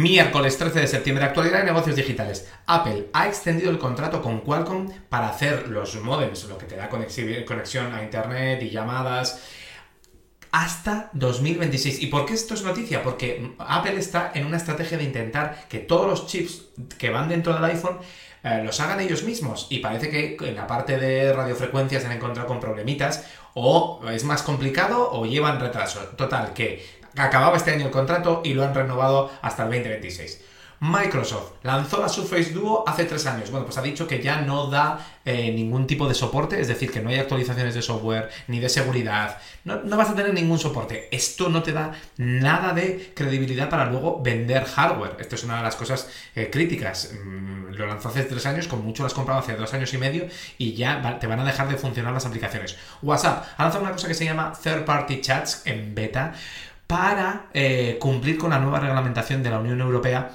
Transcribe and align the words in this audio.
Miércoles 0.00 0.56
13 0.56 0.80
de 0.80 0.86
septiembre, 0.86 1.26
actualidad 1.26 1.58
de 1.58 1.64
negocios 1.64 1.94
digitales. 1.94 2.48
Apple 2.66 3.08
ha 3.12 3.28
extendido 3.28 3.70
el 3.70 3.78
contrato 3.78 4.22
con 4.22 4.40
Qualcomm 4.40 4.88
para 5.10 5.28
hacer 5.28 5.68
los 5.68 5.94
modems, 6.00 6.44
lo 6.44 6.56
que 6.56 6.64
te 6.64 6.76
da 6.76 6.88
conexión 6.88 7.92
a 7.92 8.02
Internet 8.02 8.62
y 8.62 8.70
llamadas, 8.70 9.42
hasta 10.52 11.10
2026. 11.12 12.02
¿Y 12.02 12.06
por 12.06 12.24
qué 12.24 12.32
esto 12.32 12.54
es 12.54 12.62
noticia? 12.62 13.02
Porque 13.02 13.52
Apple 13.58 13.98
está 13.98 14.32
en 14.34 14.46
una 14.46 14.56
estrategia 14.56 14.96
de 14.96 15.04
intentar 15.04 15.68
que 15.68 15.80
todos 15.80 16.06
los 16.06 16.26
chips 16.26 16.68
que 16.96 17.10
van 17.10 17.28
dentro 17.28 17.52
del 17.52 17.64
iPhone 17.64 17.98
eh, 18.42 18.62
los 18.64 18.80
hagan 18.80 19.00
ellos 19.00 19.22
mismos. 19.22 19.66
Y 19.68 19.80
parece 19.80 20.08
que 20.08 20.36
en 20.48 20.56
la 20.56 20.66
parte 20.66 20.96
de 20.96 21.30
radiofrecuencias 21.30 22.02
se 22.02 22.08
han 22.08 22.16
encontrado 22.16 22.48
con 22.48 22.58
problemitas, 22.58 23.26
o 23.52 24.00
es 24.10 24.24
más 24.24 24.42
complicado 24.42 25.10
o 25.12 25.26
llevan 25.26 25.60
retraso. 25.60 26.00
Total, 26.16 26.54
que 26.54 26.99
acababa 27.16 27.56
este 27.56 27.72
año 27.72 27.86
el 27.86 27.90
contrato 27.90 28.42
y 28.44 28.54
lo 28.54 28.64
han 28.64 28.74
renovado 28.74 29.30
hasta 29.42 29.64
el 29.64 29.70
2026. 29.70 30.40
Microsoft 30.80 31.52
lanzó 31.62 32.00
la 32.00 32.08
Surface 32.08 32.52
Duo 32.52 32.84
hace 32.86 33.04
tres 33.04 33.26
años. 33.26 33.50
Bueno, 33.50 33.66
pues 33.66 33.76
ha 33.76 33.82
dicho 33.82 34.08
que 34.08 34.22
ya 34.22 34.40
no 34.40 34.68
da 34.68 34.98
eh, 35.26 35.52
ningún 35.52 35.86
tipo 35.86 36.08
de 36.08 36.14
soporte, 36.14 36.58
es 36.58 36.68
decir, 36.68 36.90
que 36.90 37.00
no 37.00 37.10
hay 37.10 37.18
actualizaciones 37.18 37.74
de 37.74 37.82
software 37.82 38.30
ni 38.48 38.60
de 38.60 38.70
seguridad. 38.70 39.36
No, 39.64 39.78
vas 39.98 40.08
a 40.08 40.14
tener 40.14 40.32
ningún 40.32 40.58
soporte. 40.58 41.08
Esto 41.12 41.50
no 41.50 41.62
te 41.62 41.72
da 41.72 41.92
nada 42.16 42.72
de 42.72 43.12
credibilidad 43.14 43.68
para 43.68 43.90
luego 43.90 44.22
vender 44.22 44.64
hardware. 44.64 45.16
Esto 45.20 45.34
es 45.34 45.44
una 45.44 45.58
de 45.58 45.64
las 45.64 45.76
cosas 45.76 46.08
eh, 46.34 46.48
críticas. 46.50 47.12
Mm, 47.12 47.74
lo 47.74 47.86
lanzó 47.86 48.08
hace 48.08 48.22
tres 48.22 48.46
años, 48.46 48.66
con 48.66 48.82
mucho 48.82 49.02
lo 49.02 49.08
has 49.08 49.14
comprado 49.14 49.40
hace 49.40 49.56
dos 49.56 49.74
años 49.74 49.92
y 49.92 49.98
medio 49.98 50.28
y 50.56 50.72
ya 50.72 51.18
te 51.18 51.26
van 51.26 51.40
a 51.40 51.44
dejar 51.44 51.68
de 51.68 51.76
funcionar 51.76 52.14
las 52.14 52.24
aplicaciones. 52.24 52.78
WhatsApp 53.02 53.44
ha 53.58 53.64
lanzado 53.64 53.84
una 53.84 53.92
cosa 53.92 54.08
que 54.08 54.14
se 54.14 54.24
llama 54.24 54.54
Third 54.62 54.86
Party 54.86 55.20
Chats 55.20 55.62
en 55.66 55.94
beta 55.94 56.32
para 56.90 57.46
eh, 57.54 57.98
cumplir 58.00 58.36
con 58.36 58.50
la 58.50 58.58
nueva 58.58 58.80
reglamentación 58.80 59.44
de 59.44 59.50
la 59.50 59.60
Unión 59.60 59.80
Europea 59.80 60.28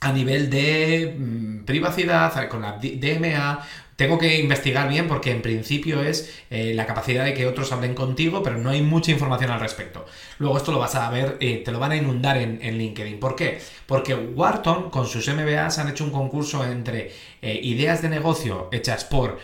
a 0.00 0.10
nivel 0.10 0.48
de 0.48 1.14
mm, 1.18 1.64
privacidad, 1.66 2.48
con 2.48 2.62
la 2.62 2.78
DMA, 2.78 3.60
tengo 4.02 4.18
que 4.18 4.40
investigar 4.40 4.88
bien 4.88 5.06
porque 5.06 5.30
en 5.30 5.42
principio 5.42 6.02
es 6.02 6.42
eh, 6.50 6.72
la 6.74 6.86
capacidad 6.86 7.24
de 7.24 7.34
que 7.34 7.46
otros 7.46 7.70
hablen 7.70 7.94
contigo, 7.94 8.42
pero 8.42 8.58
no 8.58 8.70
hay 8.70 8.82
mucha 8.82 9.12
información 9.12 9.52
al 9.52 9.60
respecto. 9.60 10.04
Luego 10.38 10.56
esto 10.56 10.72
lo 10.72 10.80
vas 10.80 10.96
a 10.96 11.08
ver, 11.08 11.36
eh, 11.38 11.62
te 11.64 11.70
lo 11.70 11.78
van 11.78 11.92
a 11.92 11.96
inundar 11.96 12.36
en, 12.36 12.58
LinkedIn. 12.60 13.20
¿Por 13.20 13.36
qué? 13.36 13.60
Porque 13.86 14.16
Wharton 14.16 14.90
con 14.90 15.06
sus 15.06 15.28
MBAs 15.28 15.78
han 15.78 15.88
hecho 15.88 16.02
un 16.02 16.10
concurso 16.10 16.64
entre 16.64 17.12
eh, 17.42 17.60
ideas 17.62 18.02
de 18.02 18.08
negocio 18.08 18.68
hechas 18.72 19.04
por 19.04 19.38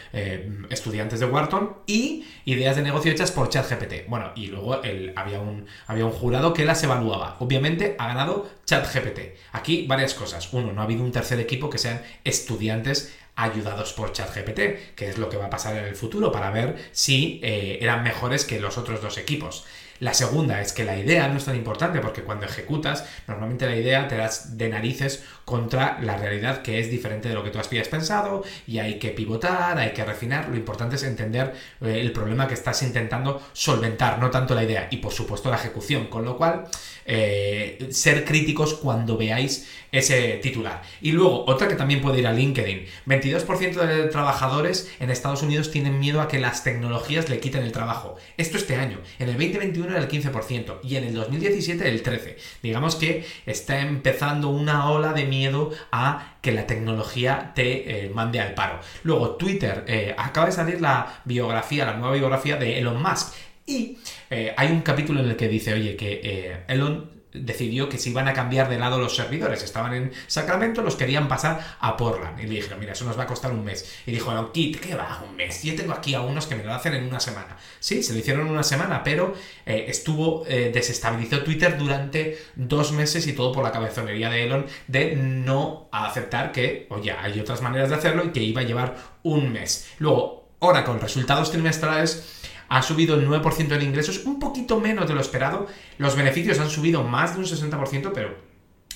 estudiantes 0.70 1.20
de 1.20 1.26
Wharton 1.26 1.76
y 1.86 2.24
ideas 2.44 2.74
de 2.74 2.82
negocio 2.82 3.12
hechas 3.12 3.30
por 3.30 3.50
ChatGPT. 3.50 4.08
Bueno, 4.08 4.32
y 4.34 4.48
luego 4.48 4.80
había 5.14 5.38
un 5.38 6.12
jurado 6.12 6.52
que 6.52 6.64
las 6.64 6.82
evaluaba. 6.82 7.36
Obviamente 7.38 7.94
ha 7.96 8.08
ganado 8.08 8.50
ChatGPT. 8.64 9.20
Aquí 9.52 9.86
varias 9.86 10.14
cosas. 10.14 10.52
Uno, 10.52 10.72
no 10.72 10.80
ha 10.80 10.84
habido 10.84 11.04
un 11.04 11.12
tercer 11.12 11.38
equipo 11.38 11.70
que 11.70 11.78
sean 11.78 12.02
estudiantes 12.24 13.14
ayudados 13.38 13.92
por 13.92 14.12
ChatGPT, 14.12 14.94
que 14.96 15.08
es 15.08 15.16
lo 15.16 15.28
que 15.28 15.36
va 15.36 15.46
a 15.46 15.50
pasar 15.50 15.76
en 15.76 15.84
el 15.84 15.94
futuro 15.94 16.32
para 16.32 16.50
ver 16.50 16.76
si 16.90 17.40
eh, 17.42 17.78
eran 17.80 18.02
mejores 18.02 18.44
que 18.44 18.58
los 18.58 18.76
otros 18.78 19.00
dos 19.00 19.16
equipos. 19.16 19.64
La 20.00 20.14
segunda 20.14 20.60
es 20.60 20.72
que 20.72 20.84
la 20.84 20.96
idea 20.96 21.28
no 21.28 21.38
es 21.38 21.44
tan 21.44 21.56
importante 21.56 22.00
porque 22.00 22.22
cuando 22.22 22.46
ejecutas, 22.46 23.04
normalmente 23.26 23.66
la 23.66 23.76
idea 23.76 24.08
te 24.08 24.16
das 24.16 24.56
de 24.56 24.68
narices 24.68 25.24
contra 25.44 25.98
la 26.00 26.16
realidad 26.16 26.62
que 26.62 26.78
es 26.78 26.90
diferente 26.90 27.28
de 27.28 27.34
lo 27.34 27.42
que 27.42 27.50
tú 27.50 27.58
habías 27.58 27.88
pensado 27.88 28.44
y 28.66 28.78
hay 28.78 28.98
que 28.98 29.10
pivotar, 29.10 29.78
hay 29.78 29.92
que 29.92 30.04
refinar. 30.04 30.48
Lo 30.48 30.56
importante 30.56 30.96
es 30.96 31.02
entender 31.02 31.54
eh, 31.80 32.00
el 32.00 32.12
problema 32.12 32.46
que 32.46 32.54
estás 32.54 32.82
intentando 32.82 33.42
solventar, 33.52 34.18
no 34.18 34.30
tanto 34.30 34.54
la 34.54 34.64
idea 34.64 34.88
y 34.90 34.98
por 34.98 35.12
supuesto 35.12 35.50
la 35.50 35.56
ejecución, 35.56 36.06
con 36.06 36.24
lo 36.24 36.36
cual 36.36 36.66
eh, 37.06 37.88
ser 37.90 38.24
críticos 38.24 38.74
cuando 38.74 39.16
veáis 39.16 39.66
ese 39.90 40.38
titular. 40.42 40.82
Y 41.00 41.12
luego, 41.12 41.44
otra 41.46 41.66
que 41.68 41.74
también 41.74 42.02
puede 42.02 42.18
ir 42.18 42.26
a 42.26 42.32
LinkedIn. 42.32 42.84
22% 43.06 43.86
de 43.86 44.08
trabajadores 44.08 44.92
en 45.00 45.10
Estados 45.10 45.42
Unidos 45.42 45.70
tienen 45.70 45.98
miedo 45.98 46.20
a 46.20 46.28
que 46.28 46.38
las 46.38 46.62
tecnologías 46.64 47.30
le 47.30 47.40
quiten 47.40 47.62
el 47.62 47.72
trabajo. 47.72 48.16
Esto 48.36 48.58
este 48.58 48.76
año. 48.76 48.98
En 49.18 49.30
el 49.30 49.36
2021 49.36 49.87
era 49.90 50.00
el 50.00 50.08
15% 50.08 50.78
y 50.82 50.96
en 50.96 51.04
el 51.04 51.14
2017 51.14 51.88
el 51.88 52.02
13%. 52.02 52.36
Digamos 52.62 52.96
que 52.96 53.24
está 53.46 53.80
empezando 53.80 54.48
una 54.48 54.90
ola 54.90 55.12
de 55.12 55.24
miedo 55.24 55.70
a 55.92 56.36
que 56.40 56.52
la 56.52 56.66
tecnología 56.66 57.52
te 57.54 58.06
eh, 58.06 58.10
mande 58.10 58.40
al 58.40 58.54
paro. 58.54 58.80
Luego, 59.02 59.36
Twitter, 59.36 59.84
eh, 59.86 60.14
acaba 60.16 60.46
de 60.46 60.52
salir 60.52 60.80
la 60.80 61.20
biografía, 61.24 61.86
la 61.86 61.96
nueva 61.96 62.14
biografía 62.14 62.56
de 62.56 62.78
Elon 62.78 63.02
Musk. 63.02 63.34
Y 63.66 63.98
eh, 64.30 64.54
hay 64.56 64.70
un 64.70 64.80
capítulo 64.80 65.20
en 65.20 65.28
el 65.28 65.36
que 65.36 65.48
dice, 65.48 65.74
oye, 65.74 65.94
que 65.96 66.62
Elon 66.68 67.17
decidió 67.32 67.88
que 67.88 67.98
se 67.98 68.10
iban 68.10 68.28
a 68.28 68.32
cambiar 68.32 68.68
de 68.68 68.78
lado 68.78 68.98
los 68.98 69.14
servidores. 69.14 69.62
Estaban 69.62 69.94
en 69.94 70.12
Sacramento, 70.26 70.82
los 70.82 70.96
querían 70.96 71.28
pasar 71.28 71.76
a 71.80 71.96
Portland. 71.96 72.38
Y 72.40 72.44
le 72.44 72.56
dijeron, 72.56 72.80
mira, 72.80 72.92
eso 72.92 73.04
nos 73.04 73.18
va 73.18 73.24
a 73.24 73.26
costar 73.26 73.52
un 73.52 73.64
mes. 73.64 74.00
Y 74.06 74.12
dijo, 74.12 74.32
no, 74.32 74.52
Kit, 74.52 74.80
¿qué 74.80 74.94
va? 74.94 75.22
Un 75.28 75.36
mes. 75.36 75.62
Yo 75.62 75.74
tengo 75.74 75.92
aquí 75.92 76.14
a 76.14 76.20
unos 76.20 76.46
que 76.46 76.56
me 76.56 76.64
lo 76.64 76.72
hacen 76.72 76.94
en 76.94 77.04
una 77.04 77.20
semana. 77.20 77.56
Sí, 77.78 78.02
se 78.02 78.12
lo 78.12 78.18
hicieron 78.18 78.46
en 78.46 78.52
una 78.52 78.62
semana, 78.62 79.02
pero 79.04 79.34
eh, 79.66 79.86
estuvo, 79.88 80.44
eh, 80.46 80.70
desestabilizó 80.72 81.42
Twitter 81.42 81.76
durante 81.76 82.38
dos 82.56 82.92
meses 82.92 83.26
y 83.26 83.32
todo 83.32 83.52
por 83.52 83.64
la 83.64 83.72
cabezonería 83.72 84.30
de 84.30 84.44
Elon 84.44 84.66
de 84.86 85.16
no 85.16 85.88
aceptar 85.92 86.52
que, 86.52 86.86
oye, 86.90 87.12
hay 87.12 87.38
otras 87.40 87.62
maneras 87.62 87.90
de 87.90 87.96
hacerlo 87.96 88.24
y 88.24 88.30
que 88.30 88.42
iba 88.42 88.62
a 88.62 88.64
llevar 88.64 88.96
un 89.22 89.52
mes. 89.52 89.90
Luego, 89.98 90.48
ahora 90.60 90.84
con 90.84 91.00
resultados 91.00 91.50
trimestrales 91.50 92.38
ha 92.68 92.82
subido 92.82 93.14
el 93.16 93.26
9% 93.26 93.72
en 93.72 93.82
ingresos, 93.82 94.24
un 94.24 94.38
poquito 94.38 94.80
menos 94.80 95.08
de 95.08 95.14
lo 95.14 95.20
esperado. 95.20 95.66
Los 95.96 96.16
beneficios 96.16 96.58
han 96.58 96.70
subido 96.70 97.02
más 97.02 97.34
de 97.34 97.40
un 97.40 97.46
60%, 97.46 98.12
pero 98.12 98.36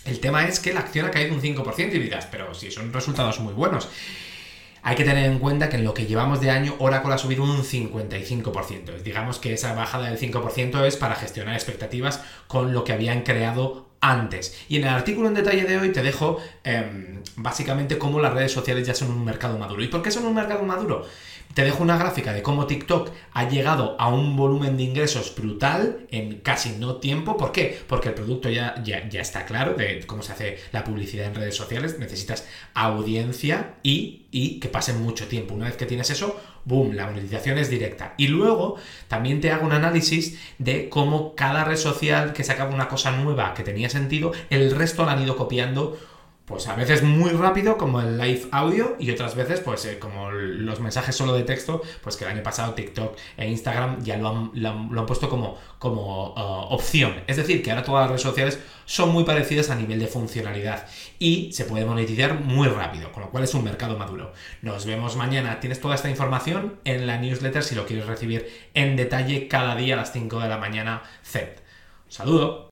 el 0.04 0.20
tema 0.20 0.46
es 0.46 0.60
que 0.60 0.72
la 0.72 0.80
acción 0.80 1.06
ha 1.06 1.10
caído 1.10 1.34
un 1.34 1.40
5% 1.40 1.94
y 1.94 1.98
dirás, 1.98 2.26
pero 2.26 2.54
si 2.54 2.70
son 2.70 2.92
resultados 2.92 3.40
muy 3.40 3.54
buenos. 3.54 3.88
Hay 4.84 4.96
que 4.96 5.04
tener 5.04 5.30
en 5.30 5.38
cuenta 5.38 5.68
que 5.68 5.76
en 5.76 5.84
lo 5.84 5.94
que 5.94 6.06
llevamos 6.06 6.40
de 6.40 6.50
año, 6.50 6.74
Oracle 6.80 7.14
ha 7.14 7.18
subido 7.18 7.44
un 7.44 7.62
55%. 7.62 8.96
Digamos 9.02 9.38
que 9.38 9.52
esa 9.52 9.74
bajada 9.74 10.10
del 10.10 10.18
5% 10.18 10.84
es 10.84 10.96
para 10.96 11.14
gestionar 11.14 11.54
expectativas 11.54 12.20
con 12.48 12.72
lo 12.72 12.82
que 12.82 12.92
habían 12.92 13.22
creado 13.22 13.86
antes. 14.00 14.60
Y 14.68 14.76
en 14.76 14.82
el 14.82 14.88
artículo 14.88 15.28
en 15.28 15.34
detalle 15.34 15.64
de 15.64 15.78
hoy 15.78 15.92
te 15.92 16.02
dejo 16.02 16.38
em, 16.64 17.22
básicamente 17.36 17.96
cómo 17.96 18.18
las 18.20 18.34
redes 18.34 18.50
sociales 18.50 18.84
ya 18.84 18.94
son 18.94 19.12
un 19.12 19.24
mercado 19.24 19.56
maduro. 19.56 19.84
¿Y 19.84 19.88
por 19.88 20.02
qué 20.02 20.10
son 20.10 20.26
un 20.26 20.34
mercado 20.34 20.64
maduro? 20.64 21.06
Te 21.54 21.64
dejo 21.64 21.82
una 21.82 21.98
gráfica 21.98 22.32
de 22.32 22.42
cómo 22.42 22.66
TikTok 22.66 23.10
ha 23.32 23.48
llegado 23.48 23.96
a 23.98 24.08
un 24.08 24.36
volumen 24.36 24.76
de 24.76 24.84
ingresos 24.84 25.34
brutal 25.34 26.06
en 26.10 26.40
casi 26.40 26.70
no 26.78 26.96
tiempo. 26.96 27.36
¿Por 27.36 27.52
qué? 27.52 27.78
Porque 27.88 28.08
el 28.08 28.14
producto 28.14 28.48
ya, 28.48 28.82
ya, 28.82 29.08
ya 29.08 29.20
está 29.20 29.44
claro 29.44 29.74
de 29.74 30.06
cómo 30.06 30.22
se 30.22 30.32
hace 30.32 30.58
la 30.72 30.84
publicidad 30.84 31.26
en 31.26 31.34
redes 31.34 31.54
sociales. 31.54 31.98
Necesitas 31.98 32.46
audiencia 32.74 33.74
y, 33.82 34.22
y 34.30 34.60
que 34.60 34.68
pase 34.68 34.94
mucho 34.94 35.28
tiempo. 35.28 35.54
Una 35.54 35.66
vez 35.66 35.76
que 35.76 35.84
tienes 35.84 36.08
eso, 36.10 36.40
boom, 36.64 36.94
la 36.94 37.06
monetización 37.06 37.58
es 37.58 37.68
directa. 37.68 38.14
Y 38.16 38.28
luego 38.28 38.76
también 39.08 39.40
te 39.40 39.50
hago 39.50 39.66
un 39.66 39.72
análisis 39.72 40.38
de 40.58 40.88
cómo 40.88 41.34
cada 41.34 41.64
red 41.64 41.76
social 41.76 42.32
que 42.32 42.44
sacaba 42.44 42.74
una 42.74 42.88
cosa 42.88 43.12
nueva 43.12 43.52
que 43.54 43.62
tenía 43.62 43.90
sentido, 43.90 44.32
el 44.48 44.70
resto 44.70 45.04
la 45.04 45.12
han 45.12 45.22
ido 45.22 45.36
copiando 45.36 45.98
pues 46.52 46.68
a 46.68 46.74
veces 46.74 47.02
muy 47.02 47.30
rápido 47.30 47.78
como 47.78 48.02
el 48.02 48.18
live 48.18 48.42
audio 48.50 48.94
y 48.98 49.10
otras 49.10 49.34
veces 49.34 49.60
pues 49.60 49.86
eh, 49.86 49.98
como 49.98 50.30
los 50.30 50.80
mensajes 50.80 51.16
solo 51.16 51.32
de 51.32 51.44
texto, 51.44 51.80
pues 52.02 52.16
que 52.16 52.24
el 52.24 52.30
año 52.30 52.42
pasado 52.42 52.74
TikTok 52.74 53.16
e 53.38 53.48
Instagram 53.48 54.04
ya 54.04 54.18
lo 54.18 54.28
han, 54.28 55.06
puesto 55.06 55.30
como, 55.30 55.56
como 55.78 56.34
uh, 56.34 56.74
opción. 56.74 57.22
Es 57.26 57.38
decir, 57.38 57.62
que 57.62 57.70
ahora 57.70 57.84
todas 57.84 58.02
las 58.02 58.10
redes 58.10 58.22
sociales 58.22 58.58
son 58.84 59.12
muy 59.12 59.24
parecidas 59.24 59.70
a 59.70 59.76
nivel 59.76 59.98
de 59.98 60.08
funcionalidad 60.08 60.86
y 61.18 61.54
se 61.54 61.64
puede 61.64 61.86
monetizar 61.86 62.38
muy 62.38 62.68
rápido, 62.68 63.10
con 63.12 63.22
lo 63.22 63.30
cual 63.30 63.44
es 63.44 63.54
un 63.54 63.64
mercado 63.64 63.96
maduro. 63.96 64.34
Nos 64.60 64.84
vemos 64.84 65.16
mañana. 65.16 65.58
Tienes 65.58 65.80
toda 65.80 65.94
esta 65.94 66.10
información 66.10 66.80
en 66.84 67.06
la 67.06 67.16
newsletter 67.16 67.64
si 67.64 67.74
lo 67.74 67.86
quieres 67.86 68.04
recibir 68.04 68.68
en 68.74 68.94
detalle 68.96 69.48
cada 69.48 69.74
día 69.74 69.94
a 69.94 69.96
las 69.96 70.12
5 70.12 70.38
de 70.38 70.48
la 70.50 70.58
mañana. 70.58 71.02
Z. 71.22 71.62
saludo. 72.10 72.71